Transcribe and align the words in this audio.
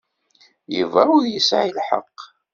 Yuba 0.77 1.01
ur 1.15 1.23
yesɛi 1.27 1.71
lḥeqq. 1.77 2.19